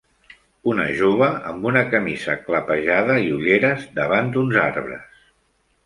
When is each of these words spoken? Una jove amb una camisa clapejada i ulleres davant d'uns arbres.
Una 0.71 0.87
jove 1.01 1.27
amb 1.51 1.67
una 1.73 1.85
camisa 1.91 2.37
clapejada 2.49 3.21
i 3.27 3.31
ulleres 3.39 3.89
davant 4.03 4.37
d'uns 4.37 4.63
arbres. 4.67 5.27